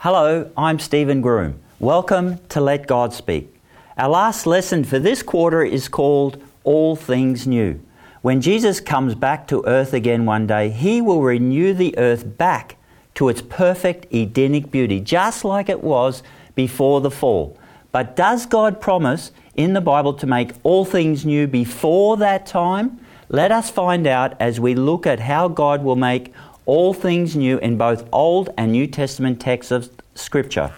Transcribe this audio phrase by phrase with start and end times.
[0.00, 1.58] Hello, I'm Stephen Groom.
[1.80, 3.48] Welcome to Let God Speak.
[3.96, 7.80] Our last lesson for this quarter is called All Things New.
[8.20, 12.76] When Jesus comes back to earth again one day, he will renew the earth back
[13.14, 16.22] to its perfect Edenic beauty, just like it was
[16.54, 17.58] before the fall.
[17.90, 23.00] But does God promise in the Bible to make all things new before that time?
[23.30, 26.34] Let us find out as we look at how God will make
[26.66, 30.74] all things new in both Old and New Testament texts of Scripture.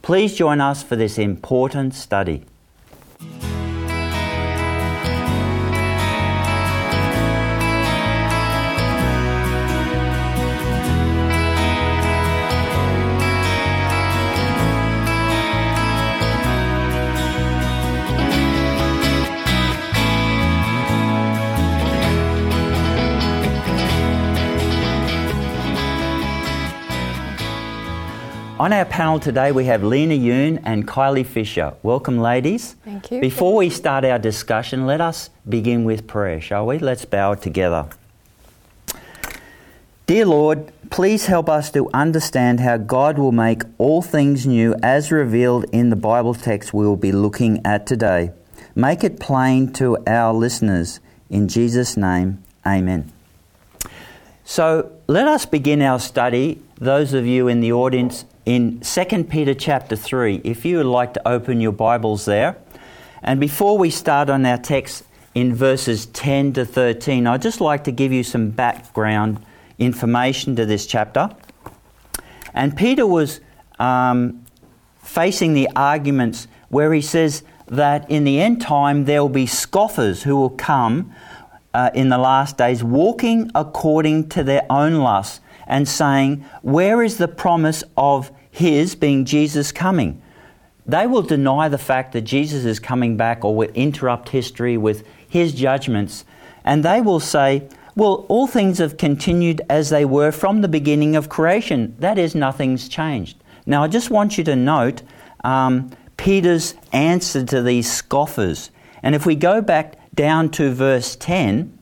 [0.00, 2.44] Please join us for this important study.
[28.60, 31.74] On our panel today, we have Lena Yoon and Kylie Fisher.
[31.82, 32.74] Welcome, ladies.
[32.84, 33.20] Thank you.
[33.20, 36.78] Before we start our discussion, let us begin with prayer, shall we?
[36.78, 37.88] Let's bow together.
[40.06, 45.10] Dear Lord, please help us to understand how God will make all things new as
[45.10, 48.30] revealed in the Bible text we will be looking at today.
[48.76, 51.00] Make it plain to our listeners.
[51.28, 53.10] In Jesus' name, amen.
[54.44, 56.62] So let us begin our study.
[56.76, 61.14] Those of you in the audience in 2 Peter chapter 3, if you would like
[61.14, 62.56] to open your Bibles there.
[63.22, 67.84] And before we start on our text in verses 10 to 13, I'd just like
[67.84, 69.44] to give you some background
[69.78, 71.30] information to this chapter.
[72.52, 73.40] And Peter was
[73.78, 74.44] um,
[75.02, 80.22] facing the arguments where he says that in the end time there will be scoffers
[80.22, 81.14] who will come
[81.72, 87.18] uh, in the last days walking according to their own lusts and saying, Where is
[87.18, 90.20] the promise of His, being Jesus, coming?
[90.86, 95.06] They will deny the fact that Jesus is coming back or will interrupt history with
[95.28, 96.24] His judgments.
[96.64, 101.16] And they will say, Well, all things have continued as they were from the beginning
[101.16, 101.96] of creation.
[101.98, 103.38] That is, nothing's changed.
[103.66, 105.02] Now, I just want you to note
[105.42, 108.70] um, Peter's answer to these scoffers.
[109.02, 111.78] And if we go back down to verse 10,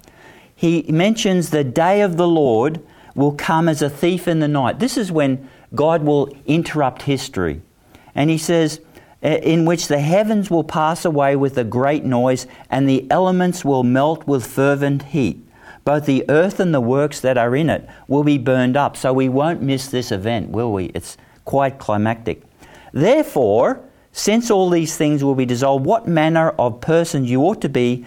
[0.54, 2.80] he mentions the day of the Lord
[3.14, 4.78] will come as a thief in the night.
[4.78, 7.60] This is when God will interrupt history.
[8.14, 8.80] And he says,
[9.22, 13.84] in which the heavens will pass away with a great noise, and the elements will
[13.84, 15.46] melt with fervent heat.
[15.84, 18.96] Both the earth and the works that are in it will be burned up.
[18.96, 20.86] So we won't miss this event, will we?
[20.86, 22.42] It's quite climactic.
[22.92, 23.80] Therefore,
[24.12, 28.04] since all these things will be dissolved, what manner of persons you ought to be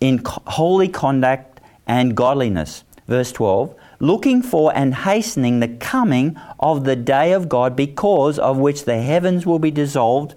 [0.00, 2.84] in holy conduct and godliness.
[3.06, 8.58] Verse 12 looking for and hastening the coming of the day of God, because of
[8.58, 10.34] which the heavens will be dissolved,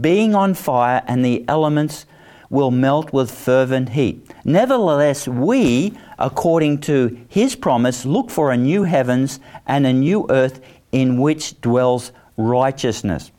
[0.00, 2.06] being on fire, and the elements
[2.50, 4.30] will melt with fervent heat.
[4.44, 10.60] Nevertheless, we, according to his promise, look for a new heavens and a new earth
[10.92, 13.30] in which dwells righteousness.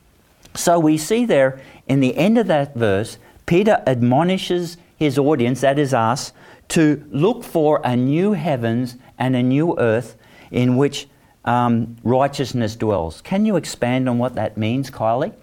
[0.54, 5.78] So we see there in the end of that verse, Peter admonishes his audience, that
[5.78, 6.32] is us,
[6.70, 10.18] to look for a new heavens and a new earth
[10.52, 11.08] in which
[11.46, 13.22] um, righteousness dwells.
[13.22, 15.34] Can you expand on what that means, Kylie?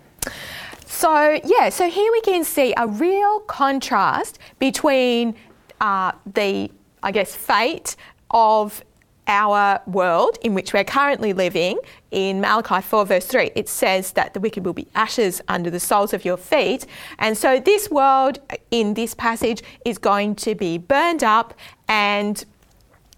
[0.86, 5.34] So, yeah, so here we can see a real contrast between
[5.80, 6.70] uh, the,
[7.02, 7.96] I guess, fate
[8.30, 8.84] of
[9.26, 11.78] our world in which we're currently living,
[12.10, 15.80] in Malachi 4, verse 3, it says that the wicked will be ashes under the
[15.80, 16.86] soles of your feet.
[17.18, 18.38] And so, this world
[18.70, 21.54] in this passage is going to be burned up,
[21.88, 22.44] and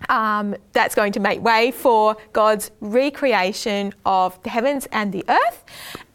[0.09, 5.65] um, that's going to make way for God's recreation of the heavens and the earth.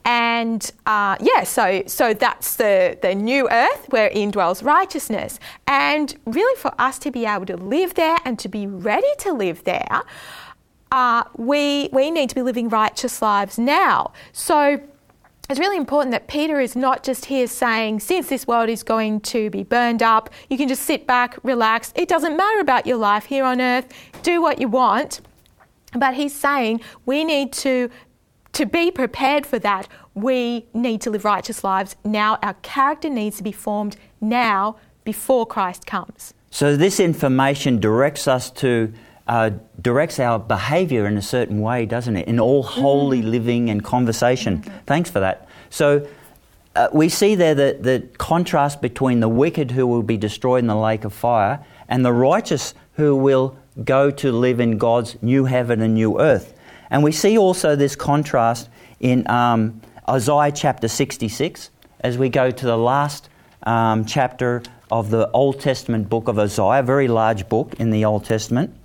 [0.05, 5.39] And uh, yeah, so so that's the, the new earth wherein dwells righteousness.
[5.67, 9.33] And really, for us to be able to live there and to be ready to
[9.33, 10.01] live there,
[10.91, 14.13] uh, we we need to be living righteous lives now.
[14.31, 14.81] So
[15.49, 19.19] it's really important that Peter is not just here saying, since this world is going
[19.21, 21.91] to be burned up, you can just sit back, relax.
[21.95, 23.87] It doesn't matter about your life here on earth.
[24.21, 25.21] Do what you want.
[25.93, 27.89] But he's saying we need to
[28.59, 32.37] to be prepared for that, we need to live righteous lives now.
[32.43, 34.75] Our character needs to be formed now
[35.05, 36.33] before Christ comes.
[36.51, 38.91] So, this information directs us to,
[39.29, 39.51] uh,
[39.81, 42.27] directs our behavior in a certain way, doesn't it?
[42.27, 43.29] In all holy mm-hmm.
[43.29, 44.57] living and conversation.
[44.57, 44.77] Mm-hmm.
[44.85, 45.47] Thanks for that.
[45.69, 46.05] So,
[46.75, 50.67] uh, we see there the, the contrast between the wicked who will be destroyed in
[50.67, 55.45] the lake of fire and the righteous who will go to live in God's new
[55.45, 56.53] heaven and new earth.
[56.89, 58.69] And we see also this contrast
[58.99, 61.69] in um, Isaiah chapter 66
[62.01, 63.29] as we go to the last
[63.63, 68.05] um, chapter of the Old Testament book of Isaiah, a very large book in the
[68.05, 68.75] Old Testament.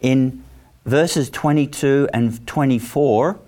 [0.00, 0.42] In
[0.84, 3.38] verses 22 and 24,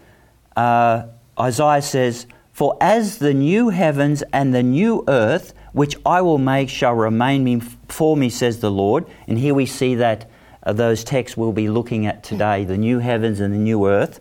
[0.56, 1.06] uh,
[1.38, 6.68] Isaiah says, For as the new heavens and the new earth, which I will make,
[6.68, 9.06] shall remain me, for me, says the Lord.
[9.26, 10.30] And here we see that
[10.68, 14.20] uh, those texts we'll be looking at today the new heavens and the new earth.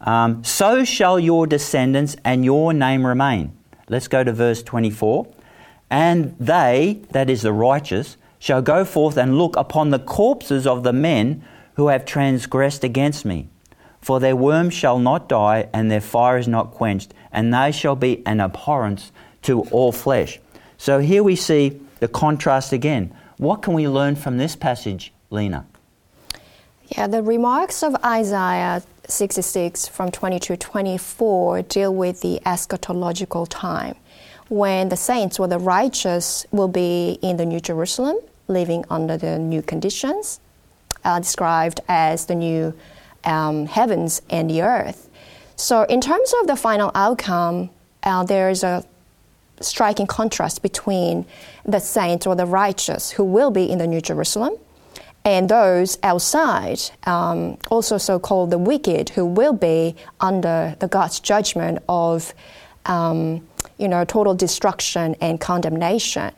[0.00, 3.56] Um, so shall your descendants and your name remain.
[3.88, 5.28] Let's go to verse 24.
[5.88, 10.82] And they, that is the righteous, shall go forth and look upon the corpses of
[10.82, 11.44] the men
[11.74, 13.48] who have transgressed against me.
[14.00, 17.96] For their worm shall not die, and their fire is not quenched, and they shall
[17.96, 20.40] be an abhorrence to all flesh.
[20.76, 23.14] So here we see the contrast again.
[23.38, 25.66] What can we learn from this passage, Lena?
[26.88, 33.96] Yeah, the remarks of Isaiah 66 from 20 to 24 deal with the eschatological time
[34.48, 38.16] when the saints or the righteous will be in the New Jerusalem,
[38.48, 40.40] living under the new conditions,
[41.04, 42.74] uh, described as the new
[43.24, 45.10] um, heavens and the earth.
[45.56, 47.70] So, in terms of the final outcome,
[48.02, 48.84] uh, there is a
[49.60, 51.26] striking contrast between
[51.64, 54.54] the saints or the righteous who will be in the New Jerusalem
[55.24, 61.20] and those outside, um, also so called the wicked, who will be under the God's
[61.20, 62.32] judgment of
[62.86, 63.46] um,
[63.78, 66.32] you know, total destruction and condemnation.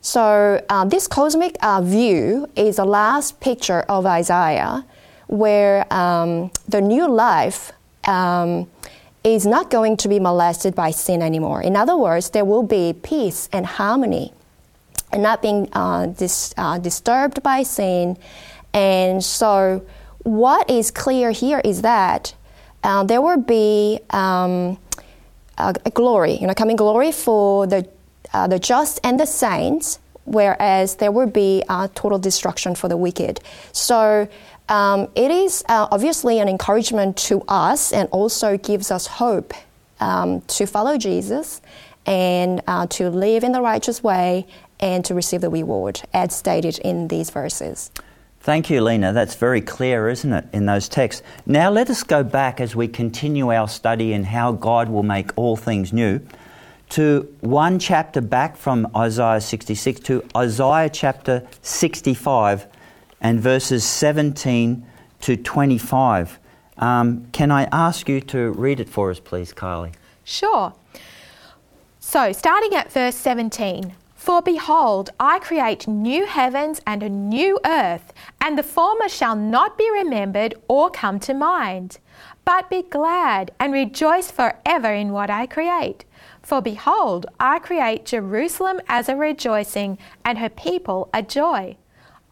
[0.00, 4.84] So, uh, this cosmic uh, view is the last picture of Isaiah
[5.26, 7.72] where um, the new life
[8.04, 8.70] um,
[9.24, 11.60] is not going to be molested by sin anymore.
[11.60, 14.32] In other words, there will be peace and harmony
[15.16, 18.18] and not being uh, dis, uh, disturbed by sin.
[18.74, 19.82] And so,
[20.24, 22.34] what is clear here is that
[22.84, 24.78] uh, there will be um,
[25.56, 27.88] a, a glory, you know, coming glory for the
[28.34, 32.96] uh, the just and the saints, whereas there will be uh, total destruction for the
[32.96, 33.40] wicked.
[33.72, 34.28] So
[34.68, 39.54] um, it is uh, obviously an encouragement to us and also gives us hope
[39.98, 41.62] um, to follow Jesus
[42.04, 44.46] and uh, to live in the righteous way
[44.80, 47.90] and to receive the reward, as stated in these verses.
[48.40, 49.12] Thank you, Lena.
[49.12, 51.22] That's very clear, isn't it, in those texts?
[51.46, 55.30] Now let us go back as we continue our study in how God will make
[55.36, 56.20] all things new
[56.90, 62.66] to one chapter back from Isaiah 66 to Isaiah chapter 65
[63.20, 64.86] and verses 17
[65.22, 66.38] to 25.
[66.78, 69.94] Um, can I ask you to read it for us, please, Kylie?
[70.24, 70.72] Sure.
[71.98, 73.92] So, starting at verse 17
[74.26, 79.78] For behold, I create new heavens and a new earth, and the former shall not
[79.78, 81.98] be remembered or come to mind.
[82.44, 86.06] But be glad and rejoice forever in what I create.
[86.42, 91.76] For behold, I create Jerusalem as a rejoicing, and her people a joy.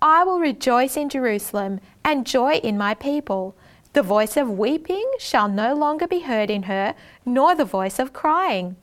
[0.03, 3.55] I will rejoice in Jerusalem and joy in my people.
[3.93, 8.13] The voice of weeping shall no longer be heard in her, nor the voice of
[8.13, 8.75] crying.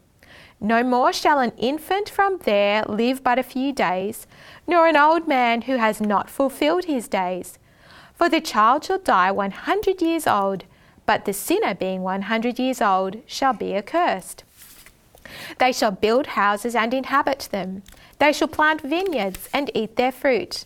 [0.64, 4.28] No more shall an infant from there live but a few days,
[4.68, 7.58] nor an old man who has not fulfilled his days.
[8.14, 10.66] For the child shall die one hundred years old,
[11.08, 14.44] but the sinner being one hundred years old shall be accursed.
[15.58, 17.82] They shall build houses and inhabit them.
[18.20, 20.66] They shall plant vineyards and eat their fruit.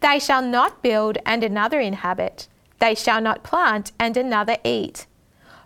[0.00, 2.46] They shall not build and another inhabit.
[2.78, 5.06] They shall not plant and another eat.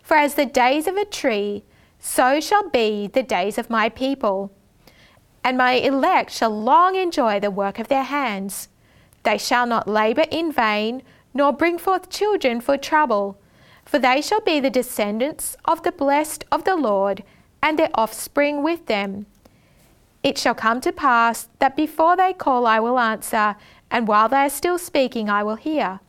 [0.01, 1.63] For as the days of a tree,
[1.99, 4.51] so shall be the days of my people.
[5.43, 8.67] And my elect shall long enjoy the work of their hands.
[9.23, 13.37] They shall not labour in vain, nor bring forth children for trouble.
[13.85, 17.23] For they shall be the descendants of the blessed of the Lord,
[17.61, 19.25] and their offspring with them.
[20.23, 23.55] It shall come to pass that before they call I will answer,
[23.89, 26.01] and while they are still speaking, I will hear.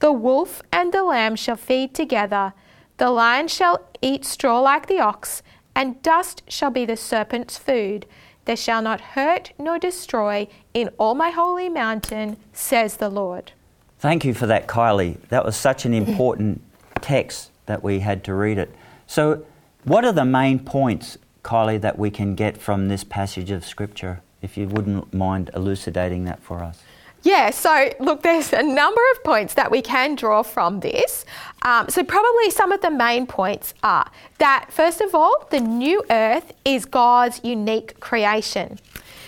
[0.00, 2.52] The wolf and the lamb shall feed together,
[2.96, 5.42] the lion shall eat straw like the ox,
[5.74, 8.06] and dust shall be the serpent's food.
[8.44, 13.52] They shall not hurt nor destroy in all my holy mountain, says the Lord.
[13.98, 15.18] Thank you for that, Kylie.
[15.28, 16.62] That was such an important
[17.00, 18.74] text that we had to read it.
[19.06, 19.44] So,
[19.84, 24.20] what are the main points, Kylie, that we can get from this passage of Scripture?
[24.42, 26.82] If you wouldn't mind elucidating that for us.
[27.24, 31.24] Yeah, so look, there's a number of points that we can draw from this.
[31.62, 36.04] Um, so, probably some of the main points are that, first of all, the new
[36.10, 38.78] earth is God's unique creation.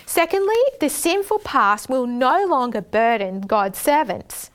[0.05, 4.51] Secondly, the sinful past will no longer burden God's servants.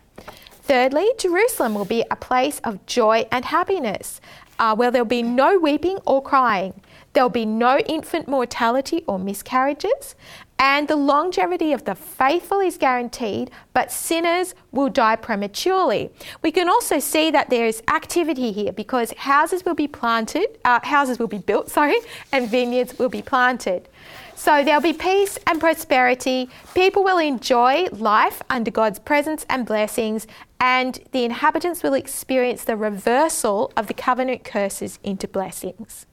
[0.63, 4.21] thirdly, Jerusalem will be a place of joy and happiness,
[4.61, 6.81] uh, where there'll be no weeping or crying.
[7.13, 10.15] There'll be no infant mortality or miscarriages,
[10.59, 16.11] and the longevity of the faithful is guaranteed, but sinners will die prematurely.
[16.41, 20.81] We can also see that there is activity here because houses will be planted, uh,
[20.85, 21.97] houses will be built, sorry,
[22.31, 23.89] and vineyards will be planted.
[24.35, 26.49] So there'll be peace and prosperity.
[26.75, 30.27] People will enjoy life under God's presence and blessings,
[30.59, 36.07] and the inhabitants will experience the reversal of the covenant curses into blessings.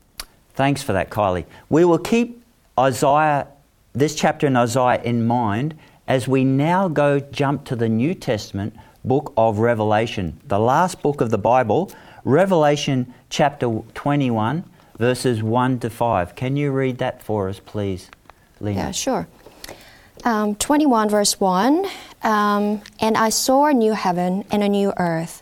[0.59, 1.45] Thanks for that, Kylie.
[1.69, 2.43] We will keep
[2.77, 3.47] Isaiah,
[3.93, 8.75] this chapter in Isaiah, in mind as we now go jump to the New Testament
[9.05, 11.93] book of Revelation, the last book of the Bible,
[12.25, 14.65] Revelation chapter 21,
[14.97, 16.35] verses 1 to 5.
[16.35, 18.09] Can you read that for us, please,
[18.59, 18.79] Lena?
[18.79, 19.29] Yeah, sure.
[20.25, 21.85] Um, 21 verse 1
[22.23, 25.41] um, And I saw a new heaven and a new earth.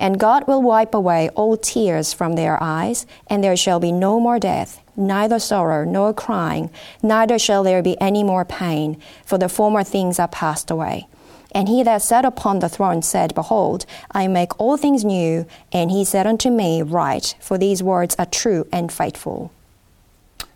[0.00, 4.18] And God will wipe away all tears from their eyes, and there shall be no
[4.18, 6.70] more death, neither sorrow nor crying,
[7.02, 11.06] neither shall there be any more pain, for the former things are passed away.
[11.52, 15.46] And he that sat upon the throne said, Behold, I make all things new.
[15.72, 19.52] And he said unto me, Write, for these words are true and faithful.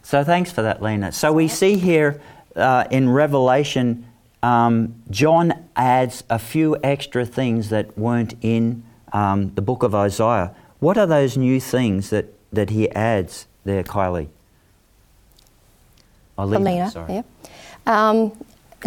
[0.03, 1.13] So thanks for that, Lena.
[1.13, 2.21] So we see here
[2.55, 4.07] uh, in Revelation,
[4.43, 8.85] um, John adds a few extra things that weren't in
[9.15, 10.55] um, the book of Isaiah.
[10.81, 14.29] What are those new things that, that he adds there, Kylie?
[16.37, 17.15] Lena, Elena, sorry.
[17.15, 17.23] yeah.
[17.87, 18.33] Um,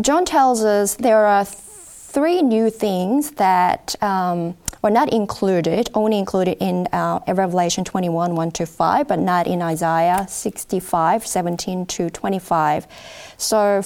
[0.01, 6.57] John tells us there are three new things that um, were not included, only included
[6.59, 12.85] in uh, Revelation 21, 1 to 5, but not in Isaiah 65, 17 to 25.
[13.37, 13.81] So,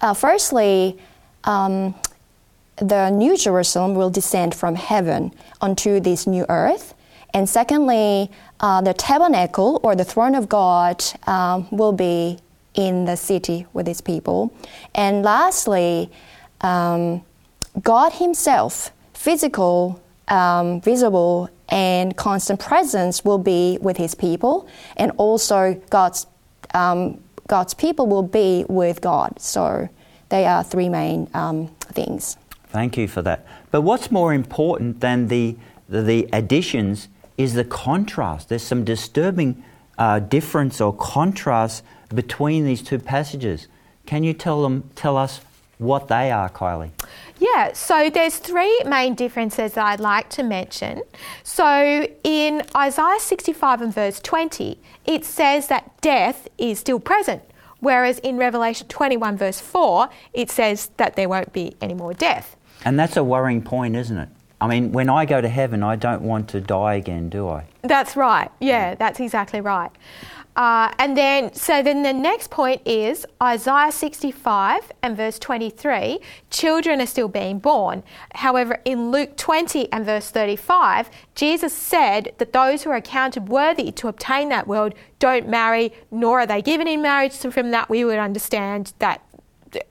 [0.00, 0.98] uh, firstly,
[1.44, 1.94] um,
[2.80, 6.94] the new Jerusalem will descend from heaven onto this new earth.
[7.34, 8.30] And secondly,
[8.60, 12.38] uh, the tabernacle or the throne of God um, will be
[12.74, 14.52] in the city with his people.
[14.94, 16.10] And lastly,
[16.60, 17.22] um,
[17.82, 25.80] God Himself, physical, um, visible, and constant presence will be with His people, and also
[25.90, 26.26] God's
[26.74, 29.40] um, God's people will be with God.
[29.40, 29.88] So
[30.28, 32.36] they are three main um, things.
[32.70, 33.46] Thank you for that.
[33.70, 35.56] But what's more important than the,
[35.88, 38.48] the, the additions is the contrast.
[38.48, 39.64] There's some disturbing
[39.96, 41.82] uh, difference or contrast
[42.14, 43.68] between these two passages.
[44.06, 45.40] Can you tell them, tell us
[45.78, 46.90] what they are, Kylie?
[47.38, 51.02] Yeah, so there's three main differences that I'd like to mention.
[51.44, 57.42] So in Isaiah 65 and verse 20, it says that death is still present,
[57.78, 62.56] whereas in Revelation 21 verse 4, it says that there won't be any more death.
[62.84, 64.28] And that's a worrying point, isn't it?
[64.60, 67.66] I mean, when I go to heaven, I don't want to die again, do I?
[67.82, 68.50] That's right.
[68.60, 69.90] Yeah, that's exactly right.
[70.58, 76.18] Uh, and then, so then the next point is Isaiah 65 and verse 23
[76.50, 78.02] children are still being born.
[78.34, 83.92] However, in Luke 20 and verse 35, Jesus said that those who are accounted worthy
[83.92, 87.32] to obtain that world don't marry, nor are they given in marriage.
[87.32, 89.22] So, from that, we would understand that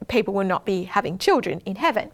[0.08, 2.10] people will not be having children in heaven.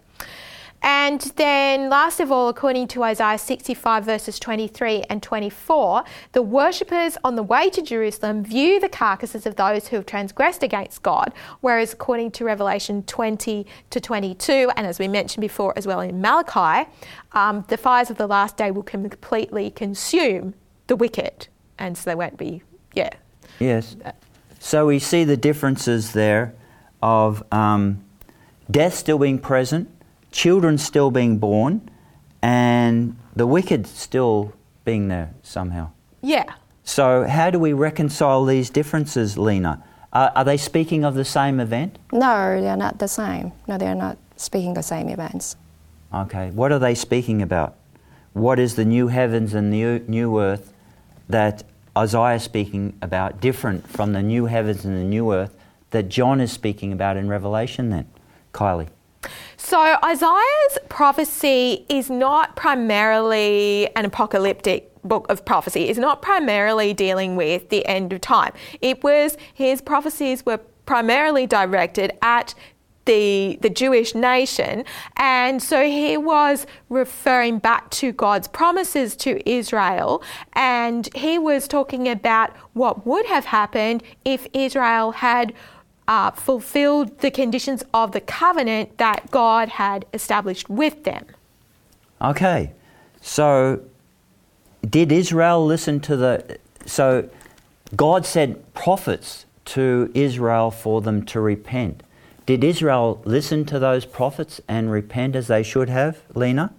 [0.86, 7.16] And then, last of all, according to Isaiah 65, verses 23 and 24, the worshippers
[7.24, 11.32] on the way to Jerusalem view the carcasses of those who have transgressed against God,
[11.62, 16.20] whereas according to Revelation 20 to 22, and as we mentioned before as well in
[16.20, 16.86] Malachi,
[17.32, 20.52] um, the fires of the last day will completely consume
[20.88, 21.48] the wicked,
[21.78, 22.62] and so they won't be,
[22.92, 23.08] yeah.
[23.58, 23.96] Yes.
[24.60, 26.54] So we see the differences there
[27.02, 28.04] of um,
[28.70, 29.88] death still being present,
[30.34, 31.88] children still being born,
[32.42, 34.52] and the wicked still
[34.84, 35.90] being there somehow.
[36.20, 36.54] Yeah.
[36.82, 39.82] So, how do we reconcile these differences, Lena?
[40.12, 41.98] Uh, are they speaking of the same event?
[42.12, 43.52] No, they're not the same.
[43.66, 45.56] No, they're not speaking the same events.
[46.12, 46.50] Okay.
[46.50, 47.76] What are they speaking about?
[48.32, 50.72] What is the new heavens and the new earth
[51.28, 51.64] that
[51.96, 55.56] Isaiah is speaking about different from the new heavens and the new earth
[55.90, 58.06] that John is speaking about in Revelation then?
[58.52, 58.88] Kylie.
[59.56, 67.36] So Isaiah's prophecy is not primarily an apocalyptic book of prophecy it's not primarily dealing
[67.36, 68.52] with the end of time.
[68.80, 72.54] It was his prophecies were primarily directed at
[73.04, 74.84] the, the Jewish nation.
[75.16, 80.22] And so he was referring back to God's promises to Israel.
[80.54, 85.52] And he was talking about what would have happened if Israel had
[86.06, 91.26] uh, fulfilled the conditions of the covenant that God had established with them.
[92.20, 92.72] Okay,
[93.20, 93.80] so
[94.88, 96.58] did Israel listen to the.
[96.86, 97.28] So
[97.96, 102.02] God sent prophets to Israel for them to repent.
[102.46, 106.72] Did Israel listen to those prophets and repent as they should have, Lena?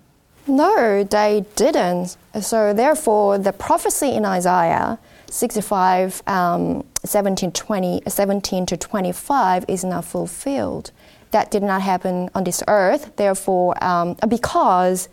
[0.48, 2.18] No, they didn't.
[2.40, 10.06] So, therefore, the prophecy in Isaiah 65, um, 17, 20, 17 to 25 is not
[10.06, 10.92] fulfilled.
[11.32, 15.10] That did not happen on this earth, therefore, um, because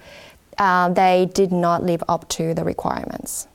[0.59, 3.49] uh, they did not live up to the requirements.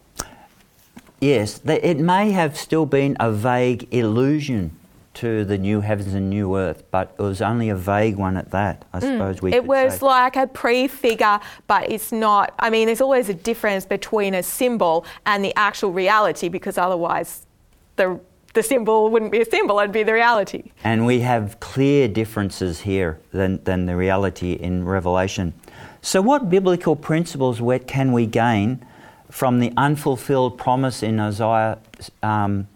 [1.20, 4.78] Yes, it may have still been a vague illusion
[5.18, 8.52] to the new heavens and new earth, but it was only a vague one at
[8.52, 9.02] that, I mm.
[9.02, 10.06] suppose we It was say.
[10.06, 12.54] like a prefigure, but it's not.
[12.60, 17.46] I mean, there's always a difference between a symbol and the actual reality because otherwise
[17.96, 18.20] the
[18.54, 20.72] the symbol wouldn't be a symbol, it'd be the reality.
[20.84, 25.54] And we have clear differences here than, than the reality in Revelation.
[26.02, 28.84] So, what biblical principles where can we gain
[29.30, 31.78] from the unfulfilled promise in Isaiah
[32.24, 32.68] um,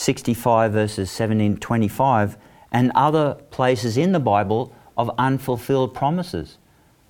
[0.00, 2.38] 65, verses 17 25,
[2.72, 6.56] and other places in the Bible of unfulfilled promises.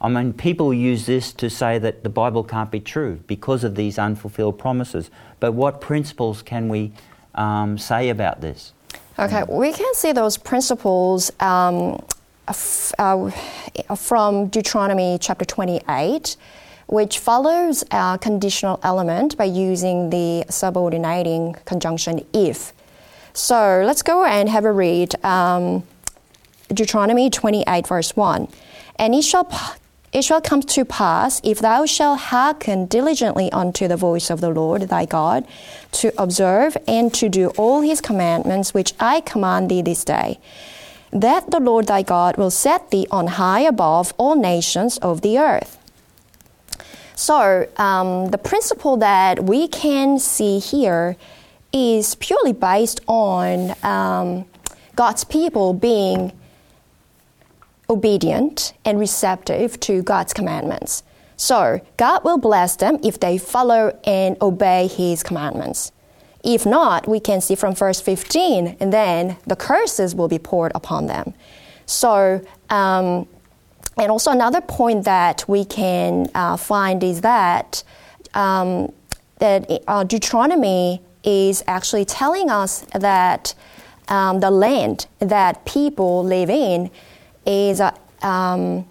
[0.00, 3.76] I mean, people use this to say that the Bible can't be true because of
[3.76, 5.10] these unfulfilled promises.
[5.38, 6.92] But what principles can we
[7.36, 8.72] um, say about this?
[9.18, 12.02] Okay, we can see those principles um,
[12.48, 13.30] f- uh,
[13.94, 16.36] from Deuteronomy chapter 28
[16.90, 22.72] which follows a conditional element by using the subordinating conjunction if.
[23.32, 25.14] So let's go and have a read.
[25.24, 25.84] Um,
[26.72, 28.48] Deuteronomy 28, verse 1.
[28.96, 29.50] And it shall,
[30.12, 34.50] it shall come to pass, if thou shalt hearken diligently unto the voice of the
[34.50, 35.46] Lord thy God,
[35.92, 40.38] to observe and to do all his commandments which I command thee this day,
[41.12, 45.38] that the Lord thy God will set thee on high above all nations of the
[45.38, 45.76] earth.
[47.16, 51.16] So, um, the principle that we can see here
[51.72, 54.44] is purely based on um,
[54.96, 56.32] God's people being
[57.88, 61.02] obedient and receptive to God's commandments.
[61.36, 65.90] So, God will bless them if they follow and obey His commandments.
[66.44, 70.72] If not, we can see from verse 15, and then the curses will be poured
[70.74, 71.34] upon them.
[71.86, 73.26] So, um,
[73.96, 77.82] and also another point that we can uh, find is that
[78.34, 78.92] um,
[79.38, 83.54] that uh, Deuteronomy is actually telling us that
[84.08, 86.90] um, the land that people live in
[87.46, 88.86] is a, um,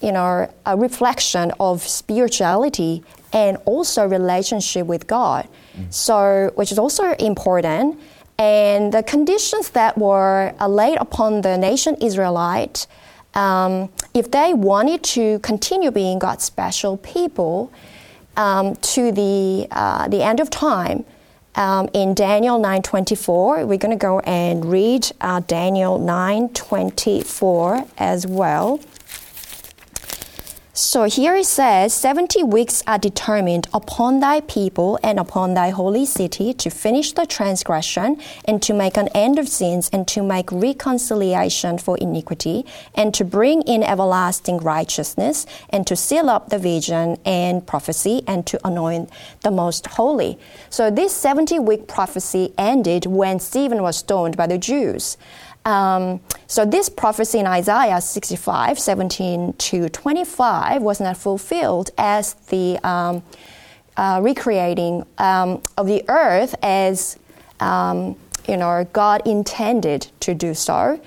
[0.00, 5.48] you know, a reflection of spirituality and also relationship with God.
[5.76, 5.92] Mm.
[5.92, 7.98] So, which is also important.
[8.38, 12.86] And the conditions that were laid upon the nation Israelite,
[13.34, 17.72] um, if they wanted to continue being God's special people
[18.36, 21.04] um, to the uh, the end of time,
[21.56, 23.66] um, in Daniel 9:24.
[23.66, 28.80] We're going to go and read uh, Daniel 9:24 as well.
[30.76, 36.04] So here it says, 70 weeks are determined upon thy people and upon thy holy
[36.04, 40.50] city to finish the transgression and to make an end of sins and to make
[40.50, 47.18] reconciliation for iniquity and to bring in everlasting righteousness and to seal up the vision
[47.24, 49.10] and prophecy and to anoint
[49.42, 50.36] the most holy.
[50.70, 55.18] So this 70 week prophecy ended when Stephen was stoned by the Jews.
[55.64, 62.78] Um, so this prophecy in Isaiah 65, 17 to 25 was not fulfilled as the
[62.86, 63.22] um,
[63.96, 67.18] uh, recreating um, of the earth as
[67.60, 71.00] um, you know God intended to do so.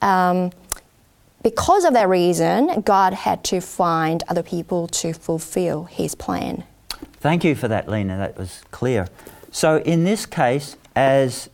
[0.00, 0.52] Um,
[1.42, 6.64] because of that reason, God had to find other people to fulfill His plan.
[7.20, 8.16] Thank you for that, Lena.
[8.16, 9.08] That was clear.
[9.50, 11.50] So in this case, as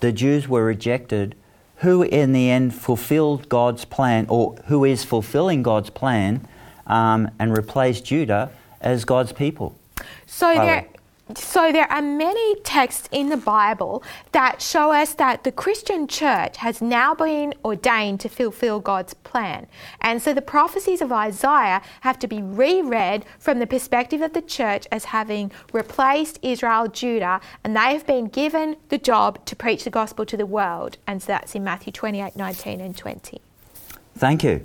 [0.00, 1.36] the Jews were rejected
[1.76, 6.46] who in the end fulfilled God's plan, or who is fulfilling God's plan,
[6.86, 9.76] um, and replaced Judah as God's people.
[10.26, 10.86] So there,
[11.34, 16.58] so there are many texts in the Bible that show us that the Christian church
[16.58, 19.66] has now been ordained to fulfill God's plan.
[20.00, 24.42] And so the prophecies of Isaiah have to be reread from the perspective of the
[24.42, 29.82] church as having replaced Israel, Judah, and they have been given the job to preach
[29.82, 30.96] the gospel to the world.
[31.08, 33.40] And so that's in Matthew 28 19 and 20.
[34.16, 34.64] Thank you.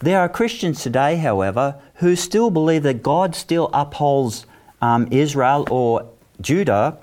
[0.00, 4.46] There are Christians today, however, who still believe that God still upholds
[4.80, 6.08] um, Israel or
[6.40, 6.98] Judah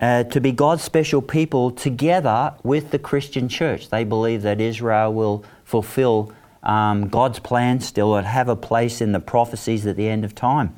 [0.00, 3.90] uh, to be God's special people together with the Christian church.
[3.90, 9.12] They believe that Israel will fulfill um, God's plan still and have a place in
[9.12, 10.74] the prophecies at the end of time.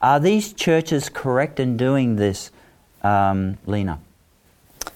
[0.00, 2.50] Are these churches correct in doing this,
[3.02, 3.98] um, Lena?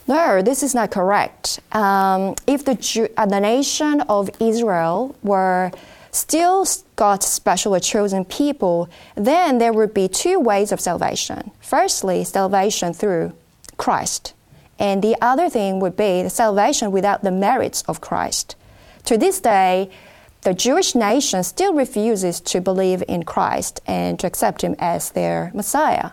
[0.06, 1.60] No, this is not correct.
[1.72, 5.70] Um, if the, Jew, uh, the nation of Israel were
[6.12, 11.50] still God's special chosen people, then there would be two ways of salvation.
[11.60, 13.32] Firstly, salvation through
[13.78, 14.34] Christ.
[14.78, 18.56] And the other thing would be salvation without the merits of Christ.
[19.06, 19.90] To this day,
[20.42, 25.50] the Jewish nation still refuses to believe in Christ and to accept Him as their
[25.54, 26.10] Messiah.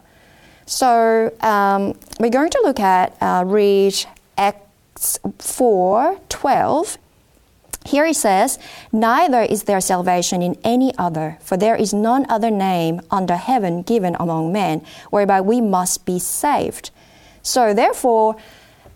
[0.66, 3.96] So um, we're going to look at uh, read
[4.38, 6.98] Acts 4 12
[7.90, 8.60] here he says,
[8.92, 13.82] Neither is there salvation in any other, for there is none other name under heaven
[13.82, 16.92] given among men whereby we must be saved.
[17.42, 18.36] So, therefore,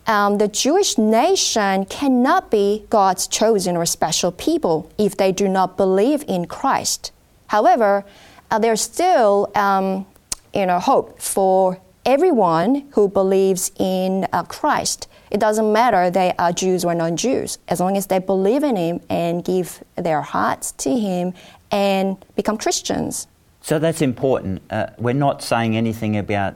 [0.06, 5.76] um, the Jewish nation cannot be God's chosen or special people if they do not
[5.76, 7.10] believe in Christ.
[7.48, 8.04] However,
[8.50, 10.06] uh, there's still um,
[10.54, 15.08] you know, hope for everyone who believes in uh, Christ.
[15.34, 18.76] It doesn't matter they are Jews or non Jews, as long as they believe in
[18.76, 21.34] Him and give their hearts to Him
[21.72, 23.26] and become Christians.
[23.60, 24.62] So that's important.
[24.70, 26.54] Uh, we're not saying anything about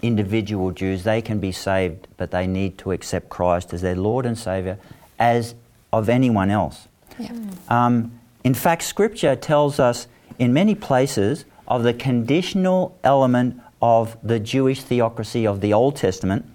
[0.00, 1.04] individual Jews.
[1.04, 4.78] They can be saved, but they need to accept Christ as their Lord and Saviour,
[5.18, 5.54] as
[5.92, 6.88] of anyone else.
[7.18, 7.32] Yeah.
[7.68, 10.06] Um, in fact, Scripture tells us
[10.38, 16.46] in many places of the conditional element of the Jewish theocracy of the Old Testament.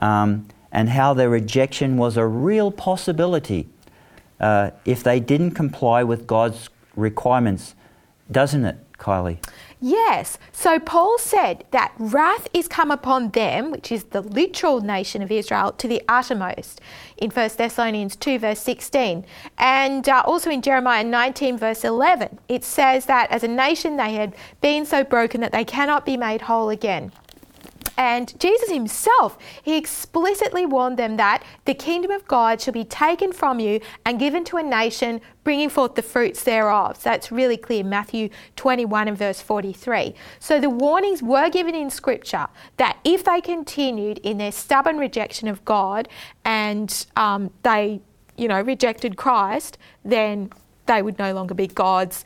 [0.00, 3.68] Um, and how their rejection was a real possibility
[4.40, 7.76] uh, if they didn't comply with God's requirements,
[8.30, 9.38] doesn't it, Kylie?
[9.80, 10.38] Yes.
[10.50, 15.30] So Paul said that wrath is come upon them, which is the literal nation of
[15.30, 16.80] Israel, to the uttermost
[17.18, 19.24] in 1 Thessalonians 2, verse 16.
[19.58, 24.14] And uh, also in Jeremiah 19, verse 11, it says that as a nation they
[24.14, 27.12] had been so broken that they cannot be made whole again.
[27.96, 33.32] And Jesus himself, he explicitly warned them that the kingdom of God shall be taken
[33.32, 36.96] from you and given to a nation bringing forth the fruits thereof.
[36.96, 40.14] So that's really clear, Matthew 21 and verse 43.
[40.38, 45.48] So the warnings were given in Scripture that if they continued in their stubborn rejection
[45.48, 46.08] of God
[46.44, 48.00] and um, they,
[48.36, 50.50] you know, rejected Christ, then
[50.86, 52.24] they would no longer be God's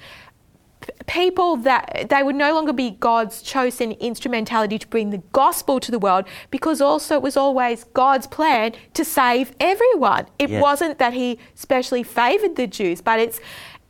[1.07, 5.91] people that they would no longer be God's chosen instrumentality to bring the gospel to
[5.91, 10.27] the world because also it was always God's plan to save everyone.
[10.39, 10.63] It yes.
[10.63, 13.41] wasn't that he specially favored the Jews, but it's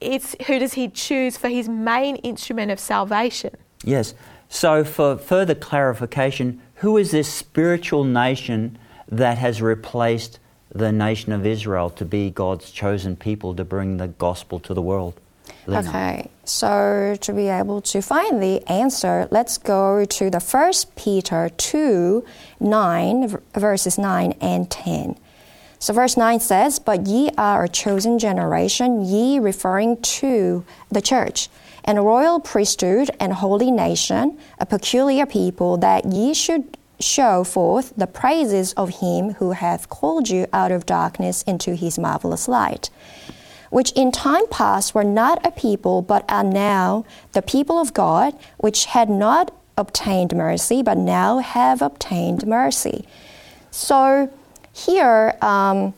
[0.01, 3.57] it's who does he choose for his main instrument of salvation.
[3.83, 4.15] Yes.
[4.49, 10.39] So for further clarification, who is this spiritual nation that has replaced
[10.75, 14.83] the nation of Israel to be God's chosen people to bring the gospel to the
[14.83, 15.21] world?
[15.69, 21.51] Okay, so to be able to find the answer, let's go to the First Peter
[21.51, 22.25] 2
[22.59, 25.19] 9, verses 9 and 10.
[25.79, 31.49] So, verse 9 says, But ye are a chosen generation, ye referring to the church,
[31.85, 37.93] and a royal priesthood and holy nation, a peculiar people, that ye should show forth
[37.97, 42.91] the praises of him who hath called you out of darkness into his marvelous light
[43.71, 48.35] which in time past were not a people, but are now the people of God,
[48.59, 53.07] which had not obtained mercy, but now have obtained mercy.
[53.71, 54.31] So
[54.73, 55.95] here, um,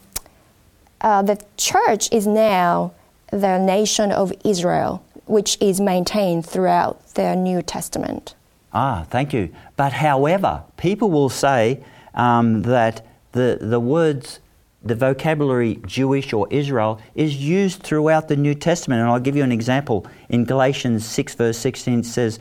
[1.00, 2.92] uh, the church is now
[3.30, 8.35] the nation of Israel, which is maintained throughout the New Testament.
[8.72, 9.50] Ah, thank you.
[9.76, 11.83] But however, people will say
[12.14, 14.40] um, that the, the words
[14.83, 19.01] the vocabulary Jewish or Israel is used throughout the New Testament.
[19.01, 20.07] And I'll give you an example.
[20.29, 22.38] In Galatians 6, verse 16, says,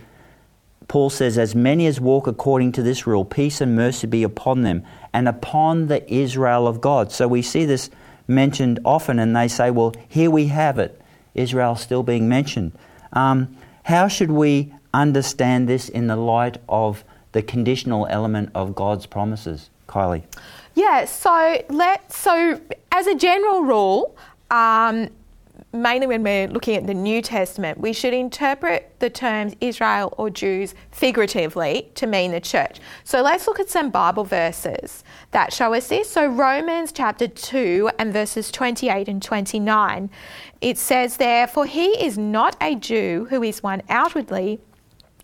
[0.87, 4.61] Paul says, As many as walk according to this rule, peace and mercy be upon
[4.61, 7.11] them and upon the Israel of God.
[7.11, 7.89] So we see this
[8.27, 10.99] mentioned often, and they say, Well, here we have it.
[11.35, 12.71] Israel still being mentioned.
[13.13, 19.05] Um, how should we understand this in the light of the conditional element of God's
[19.05, 19.69] promises.
[19.87, 20.23] Kylie.
[20.79, 22.61] Yeah, so let so
[22.93, 24.15] as a general rule,
[24.49, 25.09] um,
[25.73, 30.29] mainly when we're looking at the New Testament, we should interpret the terms Israel or
[30.29, 32.79] Jews figuratively to mean the church.
[33.03, 36.09] So let's look at some Bible verses that show us this.
[36.09, 40.09] So Romans chapter 2 and verses 28 and 29.
[40.61, 44.61] It says there, For he is not a Jew who is one outwardly,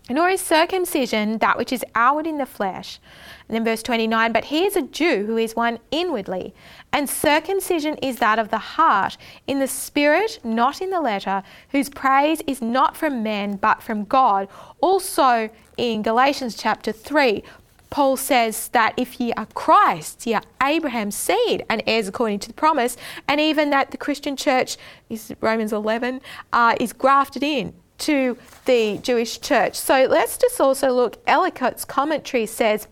[0.08, 3.00] nor is circumcision that which is outward in the flesh.
[3.48, 6.54] And then verse 29 But he is a Jew who is one inwardly,
[6.92, 9.16] and circumcision is that of the heart,
[9.46, 14.04] in the spirit, not in the letter, whose praise is not from men, but from
[14.04, 14.48] God.
[14.80, 17.42] Also in Galatians chapter 3,
[17.90, 22.48] Paul says that if ye are Christ, ye are Abraham's seed and heirs according to
[22.48, 22.96] the promise,
[23.28, 24.76] and even that the Christian church
[25.08, 26.20] is Romans 11
[26.52, 29.74] uh, is grafted in to the Jewish church.
[29.74, 31.24] So let's just also look.
[31.26, 32.88] Ellicott's commentary says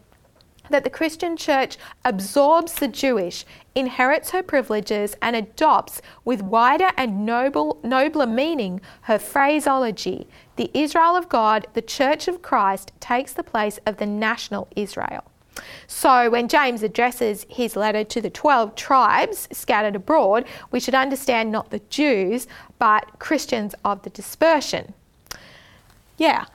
[0.71, 7.27] that the Christian church absorbs the Jewish, inherits her privileges, and adopts with wider and
[7.27, 10.27] noble, nobler meaning her phraseology.
[10.57, 15.25] The Israel of God, the church of Christ, takes the place of the national Israel.
[15.87, 21.53] So, when James addresses his letter to the 12 tribes scattered abroad, we should understand
[21.53, 22.47] not the Jews,
[22.79, 24.95] but Christians of the dispersion.
[26.19, 26.47] Yeah.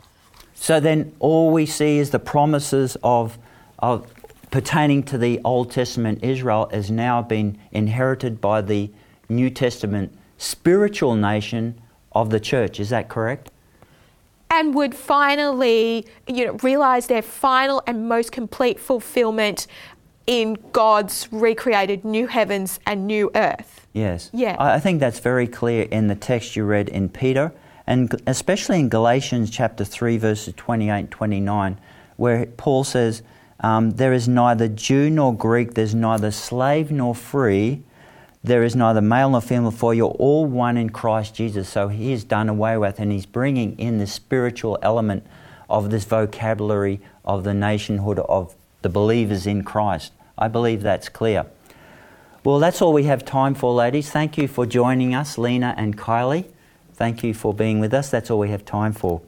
[0.55, 3.37] So then all we see is the promises of,
[3.79, 4.05] of
[4.51, 8.91] pertaining to the Old Testament Israel has now been inherited by the
[9.29, 11.79] New Testament spiritual nation
[12.11, 12.79] of the church.
[12.79, 13.51] Is that correct?
[14.59, 19.67] And would finally, you know, realize their final and most complete fulfillment
[20.27, 23.87] in God's recreated new heavens and new earth.
[23.93, 24.29] Yes.
[24.33, 24.57] Yeah.
[24.59, 27.53] I think that's very clear in the text you read in Peter,
[27.87, 31.79] and especially in Galatians chapter 3, verses 28 and 29,
[32.17, 33.23] where Paul says,
[33.61, 37.81] um, There is neither Jew nor Greek, there's neither slave nor free,
[38.43, 41.67] there is neither male nor female, for you're all one in Christ Jesus.
[41.67, 45.25] So he is done away with, and he's bringing in the spiritual element
[45.69, 50.13] of this vocabulary of the nationhood of the believers in Christ.
[50.37, 51.45] I believe that's clear.
[52.43, 54.09] Well, that's all we have time for, ladies.
[54.09, 56.45] Thank you for joining us, Lena and Kylie.
[56.93, 58.09] Thank you for being with us.
[58.09, 59.21] That's all we have time for.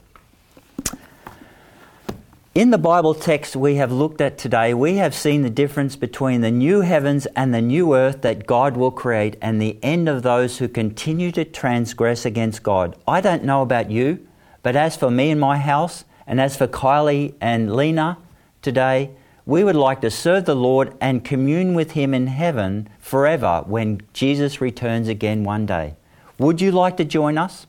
[2.54, 6.42] In the Bible text we have looked at today, we have seen the difference between
[6.42, 10.22] the new heavens and the new earth that God will create and the end of
[10.22, 12.98] those who continue to transgress against God.
[13.08, 14.28] I don't know about you,
[14.64, 18.18] but as for me and my house, and as for Kylie and Lena
[18.62, 19.12] today,
[19.46, 24.02] we would like to serve the Lord and commune with Him in heaven forever when
[24.12, 25.96] Jesus returns again one day.
[26.38, 27.66] Would you like to join us?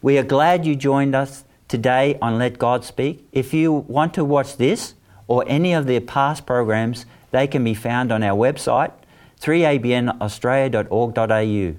[0.00, 3.24] We are glad you joined us today on Let God Speak.
[3.32, 4.94] If you want to watch this
[5.26, 8.92] or any of the past programs, they can be found on our website
[9.40, 11.74] 3abnaustralia.org.au.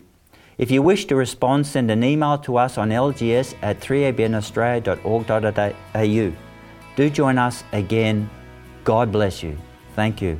[0.58, 6.34] If you wish to respond, send an email to us on lgs at 3abnaustralia.org.au.
[6.96, 8.30] Do join us again.
[8.84, 9.58] God bless you.
[9.96, 10.40] Thank you.